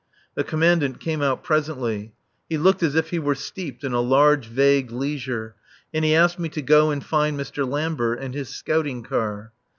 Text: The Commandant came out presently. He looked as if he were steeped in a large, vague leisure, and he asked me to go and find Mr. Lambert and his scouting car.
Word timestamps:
The 0.33 0.43
Commandant 0.43 0.99
came 0.99 1.21
out 1.21 1.43
presently. 1.43 2.13
He 2.49 2.57
looked 2.57 2.81
as 2.81 2.95
if 2.95 3.11
he 3.11 3.19
were 3.19 3.35
steeped 3.35 3.83
in 3.83 3.93
a 3.93 4.01
large, 4.01 4.47
vague 4.47 4.89
leisure, 4.89 5.53
and 5.93 6.03
he 6.03 6.15
asked 6.15 6.39
me 6.39 6.49
to 6.49 6.61
go 6.63 6.89
and 6.89 7.05
find 7.05 7.39
Mr. 7.39 7.69
Lambert 7.69 8.17
and 8.19 8.33
his 8.33 8.49
scouting 8.49 9.03
car. 9.03 9.53